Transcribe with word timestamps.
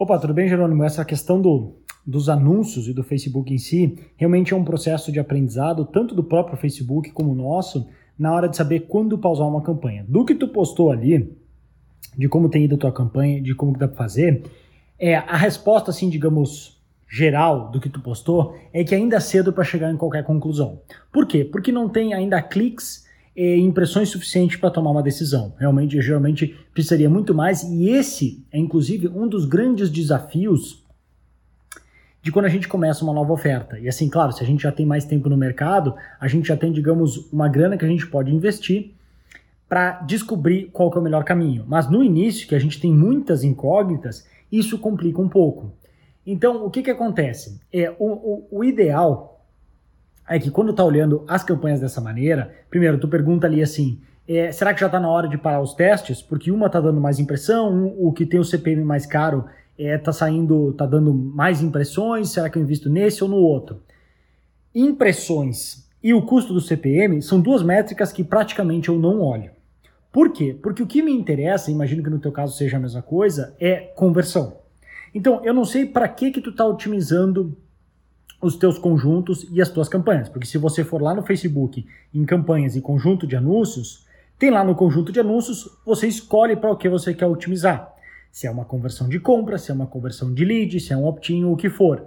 Opa, 0.00 0.16
tudo 0.16 0.32
bem, 0.32 0.48
Jerônimo? 0.48 0.84
Essa 0.84 1.04
questão 1.04 1.42
do, 1.42 1.74
dos 2.06 2.28
anúncios 2.28 2.86
e 2.86 2.94
do 2.94 3.02
Facebook 3.02 3.52
em 3.52 3.58
si 3.58 3.98
realmente 4.16 4.54
é 4.54 4.56
um 4.56 4.62
processo 4.62 5.10
de 5.10 5.18
aprendizado, 5.18 5.84
tanto 5.84 6.14
do 6.14 6.22
próprio 6.22 6.56
Facebook 6.56 7.10
como 7.10 7.34
nosso, 7.34 7.88
na 8.16 8.32
hora 8.32 8.48
de 8.48 8.56
saber 8.56 8.86
quando 8.86 9.18
pausar 9.18 9.48
uma 9.48 9.60
campanha. 9.60 10.04
Do 10.06 10.24
que 10.24 10.36
tu 10.36 10.46
postou 10.46 10.92
ali, 10.92 11.36
de 12.16 12.28
como 12.28 12.48
tem 12.48 12.64
ido 12.64 12.76
a 12.76 12.78
tua 12.78 12.92
campanha, 12.92 13.42
de 13.42 13.56
como 13.56 13.72
que 13.72 13.80
dá 13.80 13.88
para 13.88 13.96
fazer, 13.96 14.44
é 15.00 15.16
a 15.16 15.36
resposta, 15.36 15.90
assim, 15.90 16.08
digamos, 16.08 16.80
geral 17.10 17.68
do 17.72 17.80
que 17.80 17.88
tu 17.88 18.00
postou 18.00 18.54
é 18.72 18.84
que 18.84 18.94
ainda 18.94 19.16
é 19.16 19.20
cedo 19.20 19.52
para 19.52 19.64
chegar 19.64 19.90
em 19.90 19.96
qualquer 19.96 20.22
conclusão. 20.22 20.80
Por 21.12 21.26
quê? 21.26 21.44
Porque 21.44 21.72
não 21.72 21.88
tem 21.88 22.14
ainda 22.14 22.40
cliques 22.40 23.04
impressões 23.38 24.08
suficientes 24.08 24.56
para 24.56 24.70
tomar 24.70 24.90
uma 24.90 25.02
decisão. 25.02 25.54
Realmente, 25.58 26.00
geralmente 26.00 26.56
precisaria 26.72 27.08
muito 27.08 27.34
mais 27.34 27.62
e 27.62 27.90
esse 27.90 28.44
é 28.50 28.58
inclusive 28.58 29.08
um 29.08 29.28
dos 29.28 29.44
grandes 29.44 29.90
desafios 29.90 30.84
de 32.20 32.32
quando 32.32 32.46
a 32.46 32.50
gente 32.50 32.66
começa 32.66 33.04
uma 33.04 33.12
nova 33.12 33.32
oferta. 33.32 33.78
E 33.78 33.88
assim, 33.88 34.08
claro, 34.08 34.32
se 34.32 34.42
a 34.42 34.46
gente 34.46 34.62
já 34.62 34.72
tem 34.72 34.84
mais 34.84 35.04
tempo 35.04 35.28
no 35.28 35.36
mercado, 35.36 35.94
a 36.20 36.26
gente 36.26 36.48
já 36.48 36.56
tem, 36.56 36.72
digamos, 36.72 37.32
uma 37.32 37.48
grana 37.48 37.76
que 37.76 37.84
a 37.84 37.88
gente 37.88 38.06
pode 38.06 38.34
investir 38.34 38.92
para 39.68 40.00
descobrir 40.00 40.70
qual 40.72 40.92
é 40.92 40.98
o 40.98 41.02
melhor 41.02 41.24
caminho. 41.24 41.64
Mas 41.68 41.88
no 41.88 42.02
início, 42.02 42.48
que 42.48 42.54
a 42.54 42.58
gente 42.58 42.80
tem 42.80 42.92
muitas 42.92 43.44
incógnitas, 43.44 44.26
isso 44.50 44.78
complica 44.78 45.20
um 45.20 45.28
pouco. 45.28 45.72
Então, 46.26 46.64
o 46.64 46.70
que, 46.70 46.82
que 46.82 46.90
acontece? 46.90 47.60
É, 47.72 47.90
o, 47.98 48.06
o, 48.06 48.48
o 48.50 48.64
ideal 48.64 49.37
é 50.28 50.38
que 50.38 50.50
quando 50.50 50.72
tá 50.72 50.84
olhando 50.84 51.24
as 51.26 51.42
campanhas 51.42 51.80
dessa 51.80 52.00
maneira, 52.00 52.54
primeiro, 52.70 52.98
tu 52.98 53.08
pergunta 53.08 53.46
ali 53.46 53.62
assim, 53.62 54.00
é, 54.28 54.52
será 54.52 54.74
que 54.74 54.80
já 54.80 54.86
está 54.86 55.00
na 55.00 55.08
hora 55.08 55.26
de 55.26 55.38
parar 55.38 55.60
os 55.60 55.74
testes? 55.74 56.20
Porque 56.20 56.50
uma 56.50 56.66
está 56.66 56.80
dando 56.80 57.00
mais 57.00 57.18
impressão, 57.18 57.72
um, 57.72 58.06
o 58.06 58.12
que 58.12 58.26
tem 58.26 58.38
o 58.38 58.44
CPM 58.44 58.84
mais 58.84 59.06
caro 59.06 59.46
é, 59.78 59.96
tá 59.96 60.12
saindo, 60.12 60.72
tá 60.74 60.84
dando 60.84 61.14
mais 61.14 61.62
impressões, 61.62 62.30
será 62.30 62.50
que 62.50 62.58
eu 62.58 62.62
invisto 62.62 62.90
nesse 62.90 63.22
ou 63.24 63.30
no 63.30 63.36
outro? 63.36 63.80
Impressões 64.74 65.88
e 66.02 66.12
o 66.12 66.22
custo 66.22 66.52
do 66.52 66.60
CPM 66.60 67.22
são 67.22 67.40
duas 67.40 67.62
métricas 67.62 68.12
que 68.12 68.22
praticamente 68.22 68.88
eu 68.88 68.98
não 68.98 69.20
olho. 69.20 69.50
Por 70.12 70.32
quê? 70.32 70.56
Porque 70.62 70.82
o 70.82 70.86
que 70.86 71.02
me 71.02 71.12
interessa, 71.12 71.70
imagino 71.70 72.02
que 72.02 72.10
no 72.10 72.18
teu 72.18 72.32
caso 72.32 72.56
seja 72.56 72.76
a 72.76 72.80
mesma 72.80 73.02
coisa, 73.02 73.54
é 73.60 73.76
conversão. 73.76 74.58
Então, 75.14 75.44
eu 75.44 75.54
não 75.54 75.64
sei 75.64 75.86
para 75.86 76.08
que 76.08 76.30
que 76.30 76.40
tu 76.40 76.50
está 76.50 76.66
otimizando 76.66 77.56
os 78.40 78.56
teus 78.56 78.78
conjuntos 78.78 79.46
e 79.50 79.60
as 79.60 79.68
tuas 79.68 79.88
campanhas, 79.88 80.28
porque 80.28 80.46
se 80.46 80.58
você 80.58 80.84
for 80.84 81.02
lá 81.02 81.14
no 81.14 81.22
Facebook 81.22 81.84
em 82.14 82.24
campanhas 82.24 82.76
e 82.76 82.80
conjunto 82.80 83.26
de 83.26 83.36
anúncios, 83.36 84.06
tem 84.38 84.50
lá 84.50 84.62
no 84.62 84.74
conjunto 84.74 85.10
de 85.10 85.18
anúncios, 85.18 85.68
você 85.84 86.06
escolhe 86.06 86.54
para 86.54 86.70
o 86.70 86.76
que 86.76 86.88
você 86.88 87.12
quer 87.12 87.26
otimizar. 87.26 87.92
Se 88.30 88.46
é 88.46 88.50
uma 88.50 88.64
conversão 88.64 89.08
de 89.08 89.18
compra, 89.18 89.58
se 89.58 89.70
é 89.70 89.74
uma 89.74 89.86
conversão 89.86 90.32
de 90.32 90.44
lead, 90.44 90.78
se 90.78 90.92
é 90.92 90.96
um 90.96 91.06
opt-in 91.06 91.44
o 91.44 91.56
que 91.56 91.68
for. 91.68 92.04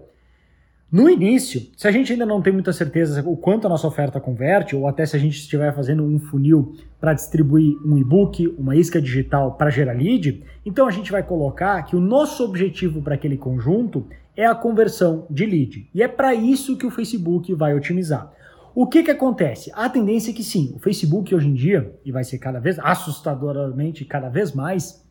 No 0.91 1.09
início, 1.09 1.67
se 1.77 1.87
a 1.87 1.91
gente 1.91 2.11
ainda 2.11 2.25
não 2.25 2.41
tem 2.41 2.51
muita 2.51 2.73
certeza 2.73 3.23
o 3.25 3.37
quanto 3.37 3.65
a 3.65 3.69
nossa 3.69 3.87
oferta 3.87 4.19
converte, 4.19 4.75
ou 4.75 4.87
até 4.87 5.05
se 5.05 5.15
a 5.15 5.19
gente 5.19 5.37
estiver 5.37 5.73
fazendo 5.73 6.03
um 6.03 6.19
funil 6.19 6.75
para 6.99 7.13
distribuir 7.13 7.77
um 7.85 7.97
e-book, 7.97 8.53
uma 8.57 8.75
isca 8.75 9.01
digital 9.01 9.53
para 9.53 9.69
gerar 9.69 9.93
lead, 9.93 10.43
então 10.65 10.87
a 10.87 10.91
gente 10.91 11.09
vai 11.09 11.23
colocar 11.23 11.81
que 11.83 11.95
o 11.95 12.01
nosso 12.01 12.43
objetivo 12.43 13.01
para 13.01 13.15
aquele 13.15 13.37
conjunto 13.37 14.05
é 14.35 14.45
a 14.45 14.55
conversão 14.55 15.25
de 15.29 15.45
lead. 15.45 15.89
E 15.93 16.01
é 16.01 16.07
para 16.07 16.33
isso 16.33 16.77
que 16.77 16.85
o 16.85 16.91
Facebook 16.91 17.53
vai 17.53 17.75
otimizar. 17.75 18.31
O 18.73 18.87
que, 18.87 19.03
que 19.03 19.11
acontece? 19.11 19.71
A 19.75 19.89
tendência 19.89 20.31
é 20.31 20.33
que 20.33 20.43
sim, 20.43 20.71
o 20.75 20.79
Facebook 20.79 21.35
hoje 21.35 21.47
em 21.47 21.53
dia, 21.53 21.93
e 22.05 22.11
vai 22.11 22.23
ser 22.23 22.37
cada 22.37 22.59
vez 22.59 22.79
assustadoramente 22.79 24.05
cada 24.05 24.29
vez 24.29 24.53
mais, 24.53 25.05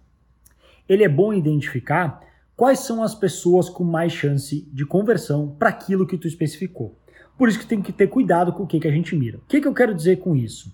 ele 0.88 1.04
é 1.04 1.08
bom 1.08 1.32
identificar 1.32 2.20
quais 2.56 2.80
são 2.80 3.02
as 3.02 3.14
pessoas 3.14 3.68
com 3.68 3.84
mais 3.84 4.12
chance 4.12 4.68
de 4.72 4.84
conversão 4.86 5.54
para 5.58 5.68
aquilo 5.68 6.06
que 6.06 6.16
tu 6.16 6.26
especificou. 6.26 6.98
Por 7.36 7.48
isso 7.48 7.58
que 7.58 7.66
tem 7.66 7.80
que 7.80 7.92
ter 7.92 8.06
cuidado 8.06 8.52
com 8.52 8.64
o 8.64 8.66
que, 8.66 8.80
que 8.80 8.88
a 8.88 8.90
gente 8.90 9.14
mira. 9.14 9.38
O 9.38 9.42
que, 9.48 9.60
que 9.60 9.68
eu 9.68 9.74
quero 9.74 9.94
dizer 9.94 10.16
com 10.16 10.34
isso? 10.34 10.70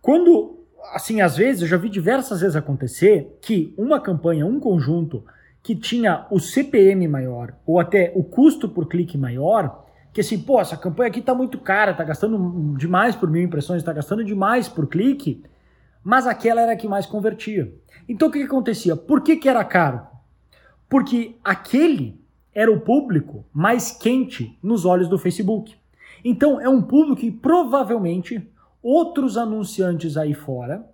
Quando, 0.00 0.58
assim, 0.92 1.20
às 1.20 1.36
vezes, 1.36 1.62
eu 1.62 1.68
já 1.68 1.76
vi 1.76 1.88
diversas 1.88 2.40
vezes 2.40 2.56
acontecer 2.56 3.38
que 3.40 3.72
uma 3.76 4.00
campanha, 4.00 4.46
um 4.46 4.58
conjunto 4.58 5.24
que 5.64 5.74
tinha 5.74 6.26
o 6.30 6.38
CPM 6.38 7.08
maior 7.08 7.54
ou 7.64 7.80
até 7.80 8.12
o 8.14 8.22
custo 8.22 8.68
por 8.68 8.86
clique 8.86 9.16
maior, 9.16 9.86
que 10.12 10.20
assim, 10.20 10.38
pô, 10.38 10.60
essa 10.60 10.76
campanha 10.76 11.08
aqui 11.08 11.22
tá 11.22 11.34
muito 11.34 11.58
cara, 11.58 11.94
tá 11.94 12.04
gastando 12.04 12.76
demais 12.76 13.16
por 13.16 13.30
mil 13.30 13.42
impressões, 13.42 13.82
tá 13.82 13.90
gastando 13.90 14.22
demais 14.22 14.68
por 14.68 14.86
clique, 14.86 15.42
mas 16.04 16.26
aquela 16.26 16.60
era 16.60 16.72
a 16.72 16.76
que 16.76 16.86
mais 16.86 17.06
convertia. 17.06 17.74
Então 18.06 18.28
o 18.28 18.30
que, 18.30 18.40
que 18.40 18.44
acontecia? 18.44 18.94
Por 18.94 19.22
que, 19.22 19.36
que 19.36 19.48
era 19.48 19.64
caro? 19.64 20.02
Porque 20.86 21.36
aquele 21.42 22.22
era 22.54 22.70
o 22.70 22.80
público 22.80 23.46
mais 23.50 23.90
quente 23.90 24.58
nos 24.62 24.84
olhos 24.84 25.08
do 25.08 25.18
Facebook. 25.18 25.74
Então 26.22 26.60
é 26.60 26.68
um 26.68 26.82
público 26.82 27.22
que 27.22 27.30
provavelmente 27.30 28.46
outros 28.82 29.38
anunciantes 29.38 30.18
aí 30.18 30.34
fora 30.34 30.86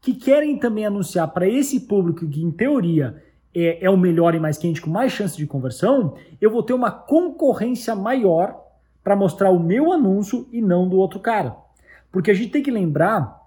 que 0.00 0.14
querem 0.14 0.58
também 0.58 0.86
anunciar 0.86 1.28
para 1.28 1.46
esse 1.46 1.80
público 1.80 2.26
que 2.26 2.42
em 2.42 2.50
teoria 2.50 3.22
é, 3.54 3.84
é, 3.84 3.90
o 3.90 3.96
melhor 3.96 4.34
e 4.34 4.40
mais 4.40 4.58
quente 4.58 4.80
com 4.80 4.90
mais 4.90 5.12
chance 5.12 5.36
de 5.36 5.46
conversão, 5.46 6.14
eu 6.40 6.50
vou 6.50 6.62
ter 6.62 6.72
uma 6.72 6.90
concorrência 6.90 7.94
maior 7.94 8.60
para 9.02 9.14
mostrar 9.14 9.50
o 9.50 9.60
meu 9.60 9.92
anúncio 9.92 10.48
e 10.50 10.60
não 10.60 10.88
do 10.88 10.96
outro 10.96 11.20
cara. 11.20 11.56
Porque 12.10 12.30
a 12.30 12.34
gente 12.34 12.50
tem 12.50 12.62
que 12.62 12.70
lembrar 12.70 13.42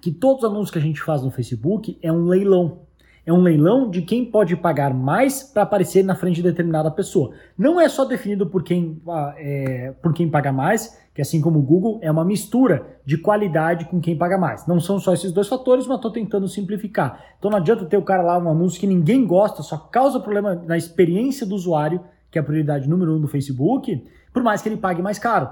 que 0.00 0.10
todos 0.10 0.44
os 0.44 0.50
anúncios 0.50 0.70
que 0.70 0.78
a 0.78 0.82
gente 0.82 1.02
faz 1.02 1.22
no 1.22 1.30
Facebook 1.30 1.98
é 2.02 2.12
um 2.12 2.24
leilão 2.24 2.82
é 3.30 3.32
um 3.32 3.42
leilão 3.42 3.88
de 3.88 4.02
quem 4.02 4.24
pode 4.24 4.56
pagar 4.56 4.92
mais 4.92 5.42
para 5.42 5.62
aparecer 5.62 6.04
na 6.04 6.16
frente 6.16 6.36
de 6.36 6.42
determinada 6.42 6.90
pessoa. 6.90 7.32
Não 7.56 7.80
é 7.80 7.88
só 7.88 8.04
definido 8.04 8.44
por 8.44 8.64
quem, 8.64 9.00
ah, 9.08 9.34
é, 9.38 9.94
por 10.02 10.12
quem 10.12 10.28
paga 10.28 10.52
mais, 10.52 10.98
que 11.14 11.22
assim 11.22 11.40
como 11.40 11.60
o 11.60 11.62
Google, 11.62 12.00
é 12.02 12.10
uma 12.10 12.24
mistura 12.24 12.98
de 13.04 13.16
qualidade 13.16 13.84
com 13.84 14.00
quem 14.00 14.18
paga 14.18 14.36
mais. 14.36 14.66
Não 14.66 14.80
são 14.80 14.98
só 14.98 15.14
esses 15.14 15.30
dois 15.30 15.46
fatores, 15.46 15.86
mas 15.86 15.96
estou 15.96 16.10
tentando 16.10 16.48
simplificar. 16.48 17.24
Então 17.38 17.50
não 17.50 17.58
adianta 17.58 17.84
ter 17.84 17.96
o 17.96 18.02
cara 18.02 18.22
lá, 18.22 18.36
um 18.36 18.50
anúncio 18.50 18.80
que 18.80 18.86
ninguém 18.86 19.24
gosta, 19.24 19.62
só 19.62 19.78
causa 19.78 20.18
problema 20.18 20.56
na 20.66 20.76
experiência 20.76 21.46
do 21.46 21.54
usuário, 21.54 22.00
que 22.32 22.38
é 22.38 22.42
a 22.42 22.44
prioridade 22.44 22.88
número 22.88 23.14
um 23.14 23.20
do 23.20 23.28
Facebook, 23.28 24.04
por 24.32 24.42
mais 24.42 24.60
que 24.60 24.68
ele 24.68 24.76
pague 24.76 25.00
mais 25.00 25.20
caro. 25.20 25.48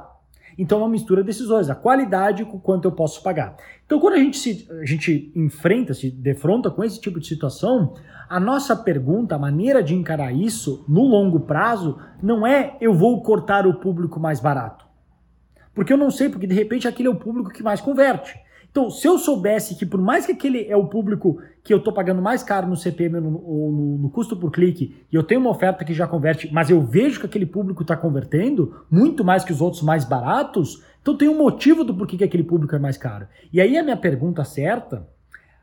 Então 0.58 0.80
é 0.80 0.82
uma 0.82 0.90
mistura 0.90 1.22
desses 1.22 1.46
dois, 1.46 1.70
a 1.70 1.74
qualidade 1.74 2.44
com 2.44 2.58
quanto 2.58 2.86
eu 2.86 2.92
posso 2.92 3.22
pagar. 3.22 3.56
Então 3.86 4.00
quando 4.00 4.14
a 4.14 4.18
gente, 4.18 4.36
se, 4.36 4.68
a 4.70 4.84
gente 4.84 5.32
enfrenta, 5.36 5.94
se 5.94 6.10
defronta 6.10 6.68
com 6.68 6.82
esse 6.82 7.00
tipo 7.00 7.20
de 7.20 7.28
situação, 7.28 7.94
a 8.28 8.40
nossa 8.40 8.74
pergunta, 8.74 9.36
a 9.36 9.38
maneira 9.38 9.82
de 9.82 9.94
encarar 9.94 10.32
isso 10.32 10.84
no 10.88 11.02
longo 11.02 11.40
prazo, 11.40 11.98
não 12.20 12.44
é 12.44 12.76
eu 12.80 12.92
vou 12.92 13.22
cortar 13.22 13.66
o 13.66 13.74
público 13.74 14.18
mais 14.18 14.40
barato. 14.40 14.84
Porque 15.72 15.92
eu 15.92 15.96
não 15.96 16.10
sei, 16.10 16.28
porque 16.28 16.46
de 16.46 16.54
repente 16.54 16.88
aquele 16.88 17.08
é 17.08 17.10
o 17.12 17.14
público 17.14 17.50
que 17.50 17.62
mais 17.62 17.80
converte. 17.80 18.36
Então, 18.70 18.90
se 18.90 19.06
eu 19.06 19.18
soubesse 19.18 19.74
que 19.74 19.86
por 19.86 20.00
mais 20.00 20.26
que 20.26 20.32
aquele 20.32 20.66
é 20.66 20.76
o 20.76 20.86
público 20.86 21.40
que 21.64 21.72
eu 21.72 21.78
estou 21.78 21.92
pagando 21.92 22.22
mais 22.22 22.42
caro 22.42 22.68
no 22.68 22.76
CPM 22.76 23.16
ou 23.16 23.22
no, 23.22 23.30
no, 23.30 23.98
no, 23.98 24.10
custo 24.10 24.36
por 24.36 24.50
clique, 24.50 25.04
e 25.10 25.16
eu 25.16 25.22
tenho 25.22 25.40
uma 25.40 25.50
oferta 25.50 25.84
que 25.84 25.92
já 25.92 26.06
converte, 26.06 26.48
mas 26.52 26.70
eu 26.70 26.80
vejo 26.80 27.20
que 27.20 27.26
aquele 27.26 27.46
público 27.46 27.82
está 27.82 27.96
convertendo 27.96 28.84
muito 28.90 29.24
mais 29.24 29.44
que 29.44 29.52
os 29.52 29.60
outros 29.60 29.82
mais 29.82 30.04
baratos, 30.04 30.82
então 31.02 31.16
tem 31.16 31.28
um 31.28 31.36
motivo 31.36 31.84
do 31.84 31.94
porquê 31.94 32.16
que 32.16 32.24
aquele 32.24 32.44
público 32.44 32.74
é 32.74 32.78
mais 32.78 32.96
caro. 32.96 33.26
E 33.52 33.60
aí 33.60 33.76
a 33.76 33.82
minha 33.82 33.96
pergunta 33.96 34.44
certa, 34.44 35.06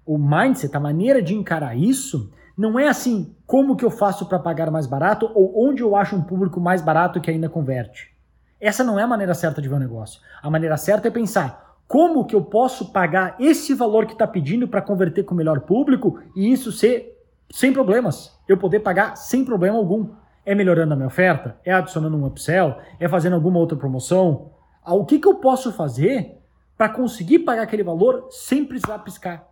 o 0.06 0.18
mindset, 0.18 0.76
a 0.76 0.80
maneira 0.80 1.22
de 1.22 1.34
encarar 1.34 1.78
isso, 1.78 2.32
não 2.58 2.80
é 2.80 2.88
assim, 2.88 3.36
como 3.46 3.76
que 3.76 3.84
eu 3.84 3.92
faço 3.92 4.26
para 4.28 4.40
pagar 4.40 4.72
mais 4.72 4.88
barato 4.88 5.30
ou 5.34 5.68
onde 5.68 5.82
eu 5.82 5.96
acho 5.96 6.16
um 6.16 6.22
público 6.22 6.60
mais 6.60 6.82
barato 6.82 7.20
que 7.20 7.30
ainda 7.30 7.50
converte. 7.50 8.14
Essa 8.60 8.84
não 8.84 9.00
é 9.00 9.04
a 9.04 9.08
maneira 9.08 9.34
certa 9.34 9.62
de 9.62 9.68
ver 9.68 9.76
o 9.76 9.80
negócio. 9.80 10.22
A 10.42 10.50
maneira 10.50 10.78
certa 10.78 11.08
é 11.08 11.12
pensar, 11.12 11.65
como 11.88 12.26
que 12.26 12.36
eu 12.36 12.44
posso 12.44 12.92
pagar 12.92 13.36
esse 13.40 13.74
valor 13.74 14.06
que 14.06 14.14
está 14.14 14.26
pedindo 14.26 14.68
para 14.68 14.82
converter 14.82 15.24
com 15.24 15.34
o 15.34 15.38
melhor 15.38 15.62
público 15.62 16.20
e 16.36 16.52
isso 16.52 16.72
ser 16.72 17.16
sem 17.52 17.72
problemas? 17.72 18.38
Eu 18.48 18.58
poder 18.58 18.80
pagar 18.80 19.16
sem 19.16 19.46
problema 19.46 19.78
algum. 19.78 20.10
É 20.46 20.54
melhorando 20.54 20.94
a 20.94 20.96
minha 20.96 21.08
oferta? 21.08 21.58
É 21.64 21.74
adicionando 21.74 22.18
um 22.18 22.26
upsell? 22.26 22.78
É 23.00 23.08
fazendo 23.08 23.34
alguma 23.34 23.60
outra 23.60 23.78
promoção? 23.78 24.52
Ah, 24.84 24.94
o 24.94 25.06
que, 25.06 25.20
que 25.20 25.28
eu 25.28 25.36
posso 25.36 25.72
fazer 25.72 26.38
para 26.78 26.90
conseguir 26.90 27.40
pagar 27.40 27.64
aquele 27.64 27.84
valor 27.84 28.28
sem 28.30 28.66
precisar 28.66 29.00
piscar? 29.00 29.48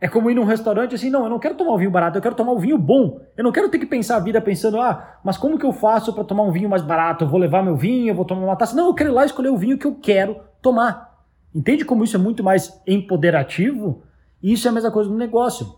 É 0.00 0.08
como 0.08 0.30
ir 0.30 0.34
num 0.34 0.44
restaurante 0.44 0.94
assim, 0.94 1.10
não, 1.10 1.24
eu 1.24 1.28
não 1.28 1.38
quero 1.38 1.54
tomar 1.54 1.74
um 1.74 1.76
vinho 1.76 1.90
barato, 1.90 2.16
eu 2.16 2.22
quero 2.22 2.34
tomar 2.34 2.52
um 2.52 2.58
vinho 2.58 2.78
bom. 2.78 3.20
Eu 3.36 3.44
não 3.44 3.52
quero 3.52 3.68
ter 3.68 3.78
que 3.78 3.84
pensar 3.84 4.16
a 4.16 4.20
vida 4.20 4.40
pensando, 4.40 4.80
ah, 4.80 5.18
mas 5.22 5.36
como 5.36 5.58
que 5.58 5.66
eu 5.66 5.72
faço 5.72 6.14
para 6.14 6.24
tomar 6.24 6.42
um 6.44 6.52
vinho 6.52 6.70
mais 6.70 6.80
barato? 6.80 7.24
Eu 7.24 7.28
vou 7.28 7.38
levar 7.38 7.62
meu 7.62 7.76
vinho, 7.76 8.08
eu 8.08 8.14
vou 8.14 8.24
tomar 8.24 8.42
uma 8.42 8.56
taça. 8.56 8.74
Não, 8.74 8.86
eu 8.86 8.94
quero 8.94 9.10
ir 9.10 9.12
lá 9.12 9.26
escolher 9.26 9.50
o 9.50 9.58
vinho 9.58 9.76
que 9.76 9.86
eu 9.86 9.94
quero 9.94 10.40
tomar. 10.62 11.09
Entende 11.54 11.84
como 11.84 12.04
isso 12.04 12.16
é 12.16 12.18
muito 12.18 12.44
mais 12.44 12.80
empoderativo? 12.86 14.02
Isso 14.42 14.66
é 14.66 14.70
a 14.70 14.74
mesma 14.74 14.90
coisa 14.90 15.10
no 15.10 15.16
negócio. 15.16 15.74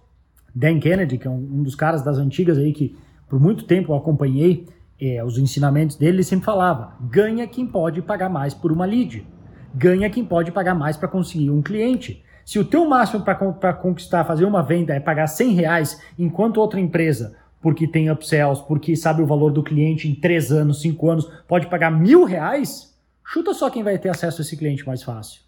Dan 0.55 0.79
Kennedy, 0.79 1.19
que 1.19 1.27
é 1.27 1.31
um, 1.31 1.63
dos 1.63 1.75
caras 1.75 2.03
das 2.03 2.19
antigas 2.19 2.59
aí 2.59 2.73
que 2.73 2.97
por 3.29 3.41
muito 3.41 3.65
tempo 3.65 3.93
eu 3.93 3.97
acompanhei 3.97 4.69
é, 5.01 5.25
os 5.25 5.39
ensinamentos 5.39 5.97
dele, 5.97 6.19
ele 6.19 6.25
sempre 6.25 6.45
falava: 6.45 6.95
ganha 7.01 7.47
quem 7.47 7.67
pode 7.67 8.03
pagar 8.03 8.29
mais 8.29 8.53
por 8.53 8.71
uma 8.71 8.85
lead, 8.85 9.27
ganha 9.75 10.11
quem 10.11 10.25
pode 10.25 10.53
pagar 10.53 10.75
mais 10.75 10.97
para 10.97 11.09
conseguir 11.09 11.51
um 11.51 11.63
cliente. 11.63 12.23
Se 12.45 12.59
o 12.59 12.65
teu 12.65 12.87
máximo 12.89 13.23
para 13.23 13.73
conquistar, 13.73 14.25
fazer 14.25 14.45
uma 14.45 14.63
venda 14.63 14.93
é 14.93 15.01
pagar 15.01 15.29
100 15.29 15.53
reais, 15.53 16.03
enquanto 16.19 16.59
outra 16.59 16.81
empresa 16.81 17.37
porque 17.63 17.87
tem 17.87 18.11
upsells, 18.11 18.61
porque 18.67 18.97
sabe 18.97 19.23
o 19.23 19.27
valor 19.27 19.53
do 19.53 19.63
cliente 19.63 20.09
em 20.09 20.15
três 20.15 20.51
anos, 20.51 20.83
cinco 20.83 21.09
anos, 21.09 21.31
pode 21.47 21.69
pagar 21.69 21.93
mil 21.93 22.25
reais, 22.25 22.93
chuta 23.25 23.55
só 23.55 23.71
quem 23.71 23.85
vai 23.85 23.97
ter 23.99 24.09
acesso 24.09 24.41
a 24.41 24.43
esse 24.43 24.57
cliente 24.57 24.85
mais 24.85 25.03
fácil. 25.03 25.41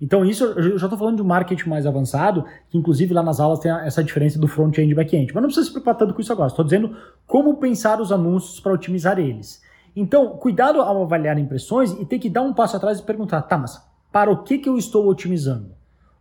Então, 0.00 0.24
isso 0.24 0.44
eu 0.44 0.78
já 0.78 0.86
estou 0.86 0.98
falando 0.98 1.16
de 1.16 1.22
um 1.22 1.26
marketing 1.26 1.68
mais 1.68 1.84
avançado, 1.84 2.44
que 2.70 2.78
inclusive 2.78 3.12
lá 3.12 3.22
nas 3.22 3.40
aulas 3.40 3.58
tem 3.58 3.70
essa 3.70 4.02
diferença 4.02 4.38
do 4.38 4.46
front-end 4.46 4.92
e 4.92 4.94
back-end. 4.94 5.32
Mas 5.34 5.42
não 5.42 5.48
precisa 5.48 5.66
se 5.66 5.72
preocupar 5.72 5.96
tanto 5.96 6.14
com 6.14 6.20
isso 6.20 6.32
agora. 6.32 6.48
Estou 6.48 6.64
dizendo 6.64 6.94
como 7.26 7.56
pensar 7.56 8.00
os 8.00 8.12
anúncios 8.12 8.60
para 8.60 8.72
otimizar 8.72 9.18
eles. 9.18 9.60
Então, 9.96 10.36
cuidado 10.36 10.80
ao 10.80 11.02
avaliar 11.02 11.36
impressões 11.38 11.92
e 11.92 12.04
ter 12.04 12.20
que 12.20 12.30
dar 12.30 12.42
um 12.42 12.54
passo 12.54 12.76
atrás 12.76 13.00
e 13.00 13.02
perguntar: 13.02 13.42
tá, 13.42 13.58
mas 13.58 13.82
para 14.12 14.30
o 14.30 14.44
que, 14.44 14.58
que 14.58 14.68
eu 14.68 14.78
estou 14.78 15.08
otimizando? 15.08 15.72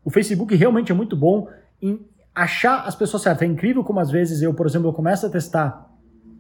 O 0.03 0.09
Facebook 0.09 0.55
realmente 0.55 0.91
é 0.91 0.95
muito 0.95 1.15
bom 1.15 1.47
em 1.79 1.99
achar 2.33 2.85
as 2.87 2.95
pessoas 2.95 3.23
certas. 3.23 3.43
É 3.43 3.45
incrível 3.45 3.83
como 3.83 3.99
às 3.99 4.09
vezes 4.09 4.41
eu, 4.41 4.53
por 4.53 4.65
exemplo, 4.65 4.87
eu 4.89 4.93
começo 4.93 5.25
a 5.25 5.29
testar 5.29 5.87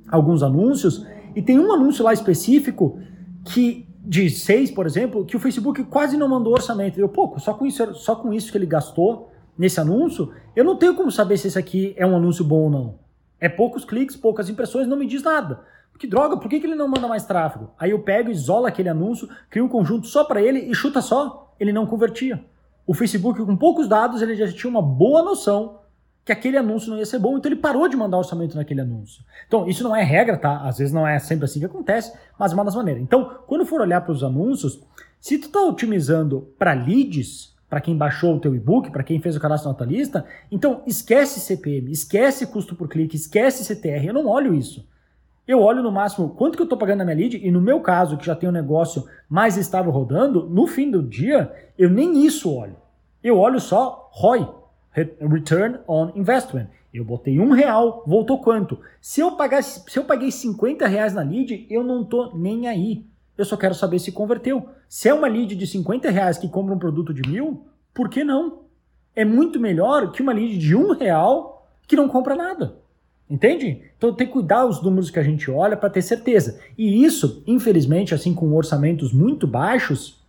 alguns 0.09 0.41
anúncios 0.41 1.05
e 1.35 1.41
tem 1.41 1.59
um 1.59 1.71
anúncio 1.71 2.03
lá 2.03 2.13
específico 2.13 2.99
que 3.45 3.86
de 4.07 4.29
seis, 4.29 4.71
por 4.71 4.85
exemplo, 4.85 5.25
que 5.25 5.35
o 5.35 5.39
Facebook 5.39 5.83
quase 5.83 6.15
não 6.15 6.29
mandou 6.29 6.53
orçamento. 6.53 6.97
Eu, 6.97 7.09
pô, 7.09 7.37
só 7.39 7.53
com 7.53 7.65
isso, 7.65 7.93
só 7.95 8.15
com 8.15 8.33
isso 8.33 8.49
que 8.49 8.57
ele 8.57 8.65
gastou 8.65 9.29
nesse 9.57 9.81
anúncio, 9.81 10.31
eu 10.55 10.63
não 10.63 10.77
tenho 10.77 10.95
como 10.95 11.11
saber 11.11 11.37
se 11.37 11.47
esse 11.47 11.59
aqui 11.59 11.93
é 11.97 12.07
um 12.07 12.15
anúncio 12.15 12.45
bom 12.45 12.61
ou 12.61 12.69
não. 12.69 12.99
É 13.37 13.49
poucos 13.49 13.83
cliques, 13.83 14.15
poucas 14.15 14.49
impressões, 14.49 14.87
não 14.87 14.95
me 14.95 15.05
diz 15.05 15.21
nada. 15.23 15.61
Que 15.99 16.07
droga, 16.07 16.37
por 16.37 16.47
que, 16.47 16.59
que 16.59 16.65
ele 16.65 16.75
não 16.75 16.87
manda 16.87 17.05
mais 17.05 17.25
tráfego? 17.25 17.71
Aí 17.77 17.91
eu 17.91 17.99
pego, 17.99 18.29
isolo 18.29 18.65
aquele 18.65 18.87
anúncio, 18.87 19.27
crio 19.49 19.65
um 19.65 19.67
conjunto 19.67 20.07
só 20.07 20.23
para 20.23 20.41
ele 20.41 20.59
e 20.59 20.73
chuta 20.73 21.01
só. 21.01 21.53
Ele 21.59 21.73
não 21.73 21.85
convertia. 21.85 22.45
O 22.85 22.93
Facebook, 22.93 23.43
com 23.43 23.57
poucos 23.57 23.89
dados, 23.89 24.21
ele 24.21 24.35
já 24.35 24.47
tinha 24.47 24.69
uma 24.69 24.81
boa 24.81 25.21
noção 25.21 25.79
que 26.27 26.31
aquele 26.33 26.57
anúncio 26.57 26.91
não 26.91 26.97
ia 26.97 27.05
ser 27.05 27.19
bom, 27.19 27.37
então 27.37 27.49
ele 27.49 27.59
parou 27.59 27.87
de 27.87 27.95
mandar 27.95 28.17
orçamento 28.17 28.57
naquele 28.57 28.81
anúncio. 28.81 29.23
Então, 29.47 29.65
isso 29.65 29.81
não 29.81 29.95
é 29.95 30.03
regra, 30.03 30.35
tá? 30.35 30.57
Às 30.57 30.77
vezes 30.77 30.93
não 30.93 31.07
é 31.07 31.17
sempre 31.19 31.45
assim 31.45 31.57
que 31.57 31.65
acontece, 31.65 32.11
mas 32.37 32.51
é 32.51 32.53
uma 32.53 32.65
das 32.65 32.75
maneiras. 32.75 33.01
Então, 33.01 33.39
quando 33.47 33.65
for 33.65 33.79
olhar 33.79 34.01
para 34.01 34.11
os 34.11 34.21
anúncios, 34.21 34.83
se 35.21 35.37
tu 35.37 35.47
está 35.47 35.61
otimizando 35.61 36.53
para 36.59 36.73
leads, 36.73 37.55
para 37.69 37.79
quem 37.79 37.95
baixou 37.95 38.35
o 38.35 38.39
teu 38.41 38.53
e-book, 38.53 38.91
para 38.91 39.03
quem 39.03 39.21
fez 39.21 39.37
o 39.37 39.39
cadastro 39.39 39.69
na 39.69 39.77
tua 39.77 39.87
lista, 39.87 40.25
então 40.51 40.83
esquece 40.85 41.39
CPM, 41.39 41.89
esquece 41.93 42.45
custo 42.47 42.75
por 42.75 42.89
clique, 42.89 43.15
esquece 43.15 43.63
CTR, 43.63 44.07
eu 44.07 44.13
não 44.13 44.27
olho 44.27 44.53
isso. 44.53 44.85
Eu 45.47 45.61
olho 45.61 45.81
no 45.81 45.93
máximo 45.93 46.31
quanto 46.31 46.57
que 46.57 46.61
eu 46.61 46.65
estou 46.65 46.77
pagando 46.77 46.97
na 46.97 47.05
minha 47.05 47.15
lead, 47.15 47.37
e 47.37 47.49
no 47.49 47.61
meu 47.61 47.79
caso, 47.79 48.17
que 48.17 48.25
já 48.25 48.35
tem 48.35 48.49
um 48.49 48.51
negócio 48.51 49.05
mais 49.29 49.55
estável 49.55 49.93
rodando, 49.93 50.45
no 50.49 50.67
fim 50.67 50.91
do 50.91 51.01
dia, 51.01 51.49
eu 51.77 51.89
nem 51.89 52.25
isso 52.25 52.53
olho. 52.53 52.75
Eu 53.23 53.37
olho 53.37 53.61
só 53.61 54.09
ROI, 54.11 54.45
Return 54.91 55.79
on 55.87 56.11
Investment. 56.15 56.67
Eu 56.93 57.05
botei 57.05 57.39
um 57.39 57.51
real, 57.51 58.03
voltou 58.07 58.41
quanto? 58.41 58.79
Se 58.99 59.21
eu, 59.21 59.33
pagar, 59.33 59.61
se 59.61 59.97
eu 59.97 60.03
paguei 60.03 60.31
50 60.31 60.87
reais 60.87 61.13
na 61.13 61.21
lead, 61.21 61.67
eu 61.69 61.83
não 61.83 62.03
tô 62.03 62.35
nem 62.35 62.67
aí. 62.67 63.05
Eu 63.37 63.45
só 63.45 63.55
quero 63.55 63.75
saber 63.75 63.99
se 63.99 64.11
converteu. 64.11 64.69
Se 64.89 65.07
é 65.07 65.13
uma 65.13 65.27
lead 65.27 65.55
de 65.55 65.67
50 65.67 66.09
reais 66.09 66.37
que 66.37 66.49
compra 66.49 66.73
um 66.73 66.79
produto 66.79 67.13
de 67.13 67.21
mil, 67.29 67.65
por 67.93 68.09
que 68.09 68.23
não? 68.23 68.63
É 69.15 69.23
muito 69.23 69.59
melhor 69.59 70.11
que 70.11 70.21
uma 70.21 70.33
lead 70.33 70.57
de 70.57 70.75
um 70.75 70.93
real 70.93 71.67
que 71.87 71.95
não 71.95 72.07
compra 72.07 72.35
nada. 72.35 72.75
Entende? 73.29 73.81
Então 73.97 74.13
tem 74.13 74.25
que 74.25 74.33
cuidar 74.33 74.65
os 74.65 74.81
números 74.81 75.11
que 75.11 75.19
a 75.19 75.23
gente 75.23 75.51
olha 75.51 75.75
para 75.75 75.89
ter 75.89 76.01
certeza. 76.01 76.59
E 76.77 77.03
isso, 77.03 77.43
infelizmente, 77.45 78.15
assim 78.15 78.33
com 78.33 78.53
orçamentos 78.53 79.11
muito 79.11 79.45
baixos, 79.45 80.23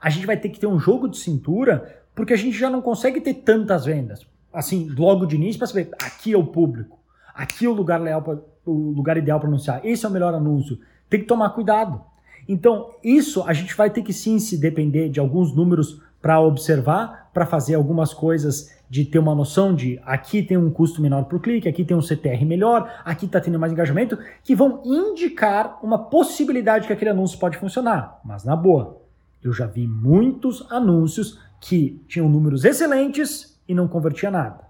a 0.00 0.08
gente 0.08 0.26
vai 0.26 0.36
ter 0.36 0.48
que 0.48 0.60
ter 0.60 0.66
um 0.66 0.78
jogo 0.78 1.08
de 1.08 1.18
cintura 1.18 2.03
porque 2.14 2.32
a 2.32 2.36
gente 2.36 2.56
já 2.56 2.70
não 2.70 2.80
consegue 2.80 3.20
ter 3.20 3.34
tantas 3.34 3.84
vendas, 3.84 4.26
assim, 4.52 4.88
logo 4.96 5.26
de 5.26 5.36
início, 5.36 5.58
para 5.58 5.66
saber, 5.66 5.90
aqui 6.00 6.32
é 6.32 6.38
o 6.38 6.46
público, 6.46 6.98
aqui 7.34 7.66
é 7.66 7.68
o 7.68 7.72
lugar, 7.72 8.00
leal 8.00 8.22
pra, 8.22 8.38
o 8.64 8.92
lugar 8.92 9.16
ideal 9.16 9.40
para 9.40 9.48
anunciar, 9.48 9.84
esse 9.84 10.04
é 10.04 10.08
o 10.08 10.12
melhor 10.12 10.34
anúncio. 10.34 10.78
Tem 11.08 11.20
que 11.20 11.26
tomar 11.26 11.50
cuidado. 11.50 12.00
Então, 12.48 12.90
isso 13.02 13.42
a 13.42 13.52
gente 13.52 13.74
vai 13.74 13.90
ter 13.90 14.02
que 14.02 14.12
sim 14.12 14.38
se 14.38 14.58
depender 14.58 15.08
de 15.08 15.18
alguns 15.18 15.54
números 15.54 16.00
para 16.20 16.40
observar, 16.40 17.30
para 17.34 17.44
fazer 17.44 17.74
algumas 17.74 18.14
coisas 18.14 18.72
de 18.88 19.04
ter 19.04 19.18
uma 19.18 19.34
noção 19.34 19.74
de 19.74 20.00
aqui 20.04 20.42
tem 20.42 20.56
um 20.56 20.70
custo 20.70 21.02
menor 21.02 21.24
por 21.24 21.40
clique, 21.40 21.68
aqui 21.68 21.84
tem 21.84 21.96
um 21.96 22.02
CTR 22.02 22.44
melhor, 22.44 22.90
aqui 23.04 23.26
está 23.26 23.40
tendo 23.40 23.58
mais 23.58 23.72
engajamento, 23.72 24.18
que 24.42 24.54
vão 24.54 24.82
indicar 24.84 25.78
uma 25.82 25.98
possibilidade 25.98 26.86
que 26.86 26.92
aquele 26.92 27.10
anúncio 27.10 27.38
pode 27.38 27.58
funcionar. 27.58 28.20
Mas 28.24 28.44
na 28.44 28.54
boa, 28.54 29.03
eu 29.44 29.52
já 29.52 29.66
vi 29.66 29.86
muitos 29.86 30.66
anúncios 30.72 31.38
que 31.60 32.02
tinham 32.08 32.28
números 32.28 32.64
excelentes 32.64 33.62
e 33.68 33.74
não 33.74 33.86
convertia 33.86 34.30
nada. 34.30 34.64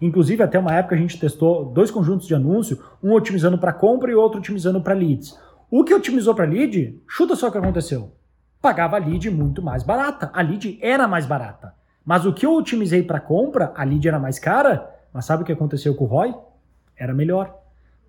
Inclusive, 0.00 0.42
até 0.42 0.58
uma 0.58 0.74
época 0.74 0.94
a 0.96 0.98
gente 0.98 1.18
testou 1.18 1.64
dois 1.72 1.90
conjuntos 1.90 2.26
de 2.26 2.34
anúncio, 2.34 2.82
um 3.02 3.12
otimizando 3.12 3.56
para 3.56 3.72
compra 3.72 4.10
e 4.10 4.14
outro 4.14 4.40
otimizando 4.40 4.80
para 4.80 4.94
leads. 4.94 5.38
O 5.70 5.84
que 5.84 5.94
otimizou 5.94 6.34
para 6.34 6.44
lead, 6.44 7.00
chuta 7.08 7.34
só 7.34 7.48
o 7.48 7.52
que 7.52 7.58
aconteceu. 7.58 8.12
Pagava 8.60 8.96
a 8.96 8.98
lead 8.98 9.30
muito 9.30 9.62
mais 9.62 9.82
barata. 9.82 10.30
A 10.34 10.42
lead 10.42 10.78
era 10.82 11.08
mais 11.08 11.24
barata. 11.24 11.74
Mas 12.04 12.26
o 12.26 12.32
que 12.32 12.44
eu 12.44 12.54
otimizei 12.54 13.02
para 13.02 13.20
compra, 13.20 13.72
a 13.74 13.84
lead 13.84 14.06
era 14.06 14.18
mais 14.18 14.38
cara, 14.38 14.94
mas 15.12 15.24
sabe 15.24 15.42
o 15.42 15.46
que 15.46 15.52
aconteceu 15.52 15.94
com 15.94 16.04
o 16.04 16.08
ROI? 16.08 16.34
Era 16.96 17.14
melhor. 17.14 17.65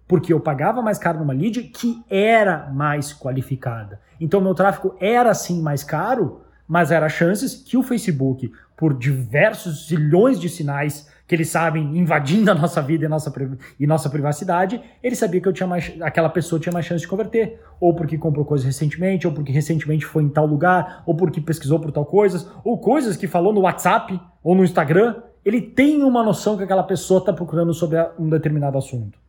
Porque 0.07 0.31
eu 0.31 0.39
pagava 0.39 0.81
mais 0.81 0.98
caro 0.98 1.19
numa 1.19 1.33
lead 1.33 1.63
que 1.63 2.04
era 2.09 2.69
mais 2.71 3.13
qualificada. 3.13 4.00
Então 4.19 4.42
meu 4.42 4.56
tráfego 4.56 4.95
era 5.00 5.33
sim 5.33 5.62
mais 5.62 5.83
caro, 5.83 6.42
mas 6.68 6.92
era 6.92 7.09
chances 7.09 7.56
que 7.56 7.77
o 7.77 7.83
Facebook, 7.83 8.51
por 8.75 8.94
diversos 8.94 9.88
zilhões 9.88 10.39
de 10.39 10.50
sinais 10.50 11.09
que 11.27 11.36
eles 11.36 11.50
sabem 11.50 11.98
invadindo 11.98 12.50
a 12.50 12.56
nossa 12.56 12.81
vida 12.81 13.06
e 13.06 13.07
nossa, 13.07 13.33
e 13.77 13.86
nossa 13.86 14.09
privacidade, 14.09 14.81
ele 15.04 15.15
sabia 15.15 15.42
que 15.42 15.48
eu 15.48 15.51
tinha 15.51 15.68
mais, 15.68 15.94
aquela 16.01 16.30
pessoa 16.30 16.60
tinha 16.60 16.71
mais 16.71 16.86
chance 16.86 17.01
de 17.01 17.07
converter. 17.07 17.60
Ou 17.81 17.94
porque 17.94 18.18
comprou 18.18 18.45
coisas 18.45 18.65
recentemente, 18.65 19.27
ou 19.27 19.33
porque 19.33 19.51
recentemente 19.51 20.06
foi 20.06 20.24
em 20.24 20.30
tal 20.30 20.45
lugar, 20.45 21.03
ou 21.06 21.15
porque 21.15 21.42
pesquisou 21.42 21.80
por 21.80 21.92
tal 21.92 22.06
coisas, 22.06 22.50
ou 22.63 22.77
coisas 22.77 23.18
que 23.18 23.27
falou 23.27 23.51
no 23.51 23.62
WhatsApp 23.62 24.19
ou 24.42 24.56
no 24.56 24.63
Instagram. 24.63 25.21
Ele 25.44 25.62
tem 25.62 26.01
uma 26.01 26.24
noção 26.24 26.56
que 26.56 26.63
aquela 26.63 26.83
pessoa 26.83 27.19
está 27.19 27.33
procurando 27.33 27.74
sobre 27.74 27.98
um 28.18 28.30
determinado 28.30 28.77
assunto. 28.77 29.19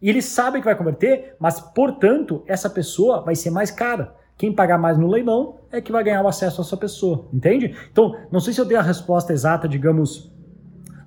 E 0.00 0.10
ele 0.10 0.20
sabe 0.20 0.58
que 0.58 0.64
vai 0.64 0.76
converter, 0.76 1.34
mas, 1.38 1.60
portanto, 1.60 2.42
essa 2.46 2.68
pessoa 2.68 3.22
vai 3.22 3.34
ser 3.34 3.50
mais 3.50 3.70
cara. 3.70 4.14
Quem 4.36 4.52
pagar 4.52 4.78
mais 4.78 4.98
no 4.98 5.06
leilão 5.06 5.56
é 5.72 5.80
que 5.80 5.90
vai 5.90 6.04
ganhar 6.04 6.22
o 6.22 6.28
acesso 6.28 6.60
a 6.60 6.64
essa 6.64 6.76
pessoa, 6.76 7.26
entende? 7.32 7.74
Então, 7.90 8.14
não 8.30 8.38
sei 8.38 8.52
se 8.52 8.60
eu 8.60 8.66
dei 8.66 8.76
a 8.76 8.82
resposta 8.82 9.32
exata, 9.32 9.66
digamos, 9.66 10.30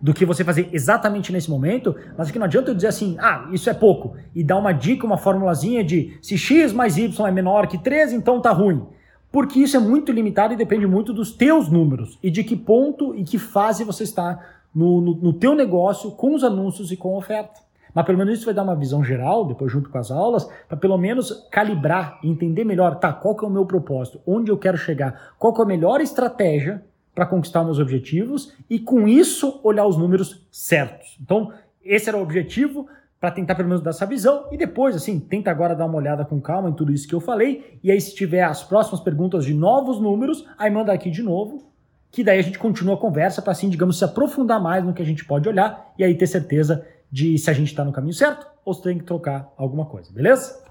do 0.01 0.13
que 0.13 0.25
você 0.25 0.44
fazer 0.44 0.69
exatamente 0.71 1.31
nesse 1.31 1.50
momento, 1.50 1.95
mas 2.18 2.30
aqui 2.30 2.39
não 2.39 2.45
adianta 2.45 2.71
eu 2.71 2.75
dizer 2.75 2.88
assim, 2.88 3.18
ah, 3.19 3.47
isso 3.51 3.69
é 3.69 3.74
pouco, 3.74 4.15
e 4.33 4.44
dar 4.44 4.57
uma 4.57 4.71
dica, 4.71 5.06
uma 5.06 5.18
formulazinha 5.18 5.83
de 5.83 6.18
se 6.21 6.38
x 6.38 6.74
mais 6.74 6.98
y 6.98 7.27
é 7.27 7.31
menor 7.31 7.67
que 7.67 7.77
3, 7.77 8.13
então 8.13 8.41
tá 8.41 8.51
ruim. 8.51 8.84
Porque 9.31 9.60
isso 9.60 9.77
é 9.77 9.79
muito 9.79 10.12
limitado 10.12 10.53
e 10.53 10.58
depende 10.58 10.88
muito 10.88 11.13
dos 11.13 11.31
teus 11.31 11.69
números 11.69 12.17
e 12.24 12.31
de 12.31 12.43
que 12.43 12.55
ponto 12.55 13.15
e 13.15 13.24
que 13.24 13.38
fase 13.38 13.84
você 13.84 14.03
está 14.03 14.39
no, 14.74 15.00
no, 15.00 15.15
no 15.15 15.34
teu 15.34 15.53
negócio 15.53 16.12
com 16.12 16.34
os 16.34 16.43
anúncios 16.43 16.91
e 16.91 16.98
com 16.98 17.13
a 17.13 17.17
oferta. 17.17 17.68
Mas 17.93 18.05
pelo 18.05 18.17
menos 18.17 18.36
isso 18.36 18.46
vai 18.46 18.53
dar 18.53 18.63
uma 18.63 18.75
visão 18.75 19.03
geral, 19.03 19.46
depois 19.46 19.72
junto 19.72 19.89
com 19.89 19.98
as 19.98 20.12
aulas, 20.12 20.50
para 20.67 20.77
pelo 20.77 20.98
menos 20.98 21.48
calibrar 21.51 22.19
e 22.24 22.29
entender 22.29 22.63
melhor, 22.63 22.96
tá, 22.96 23.12
qual 23.12 23.36
que 23.36 23.43
é 23.43 23.48
o 23.48 23.51
meu 23.51 23.65
propósito, 23.65 24.22
onde 24.25 24.51
eu 24.51 24.58
quero 24.58 24.77
chegar, 24.77 25.34
qual 25.38 25.53
que 25.53 25.62
é 25.62 25.63
a 25.63 25.67
melhor 25.67 26.01
estratégia 26.01 26.84
para 27.13 27.25
conquistar 27.25 27.63
meus 27.63 27.79
objetivos 27.79 28.53
e 28.69 28.79
com 28.79 29.08
isso 29.08 29.60
olhar 29.63 29.86
os 29.86 29.98
números 29.98 30.48
certos. 30.51 31.17
Então, 31.22 31.51
esse 31.84 32.08
era 32.08 32.17
o 32.17 32.22
objetivo 32.22 32.88
para 33.19 33.31
tentar 33.31 33.55
pelo 33.55 33.67
menos 33.67 33.84
dar 33.84 33.89
essa 33.89 34.05
visão 34.05 34.46
e 34.51 34.58
depois, 34.58 34.96
assim, 34.96 35.19
tenta 35.19 35.51
agora 35.51 35.75
dar 35.75 35.86
uma 35.86 35.98
olhada 35.98 36.24
com 36.24 36.39
calma 36.39 36.69
em 36.69 36.74
tudo 36.74 36.93
isso 36.93 37.08
que 37.08 37.13
eu 37.13 37.19
falei 37.19 37.77
e 37.84 37.91
aí 37.91 38.00
se 38.00 38.15
tiver 38.15 38.43
as 38.43 38.63
próximas 38.63 39.01
perguntas 39.01 39.43
de 39.43 39.53
novos 39.53 40.00
números, 40.00 40.48
aí 40.58 40.72
manda 40.72 40.93
aqui 40.93 41.12
de 41.12 41.22
novo, 41.22 41.69
que 42.12 42.24
daí 42.24 42.39
a 42.39 42.41
gente 42.41 42.58
continua 42.58 42.96
a 42.96 42.98
conversa 42.98 43.41
para 43.41 43.51
assim, 43.51 43.69
digamos, 43.69 43.98
se 43.98 44.05
aprofundar 44.05 44.62
mais 44.62 44.84
no 44.84 44.93
que 44.93 45.01
a 45.01 45.05
gente 45.05 45.25
pode 45.25 45.50
olhar 45.50 45.93
e 45.98 46.03
aí 46.03 46.15
ter 46.15 46.27
certeza 46.27 46.86
de 47.12 47.38
se 47.38 47.50
a 47.50 47.54
gente 47.54 47.68
está 47.68 47.84
no 47.84 47.92
caminho 47.92 48.13
certo 48.13 48.48
ou 48.63 48.74
se 48.74 48.84
tem 48.84 48.98
que 48.98 49.04
trocar 49.04 49.51
alguma 49.58 49.86
coisa, 49.86 50.12
beleza? 50.12 50.63